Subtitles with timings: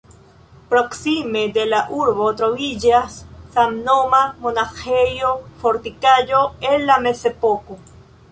[0.69, 3.19] Proksime de la urbo troviĝas
[3.57, 7.79] samnoma monaĥejo-fortikaĵo el la Mezepoko.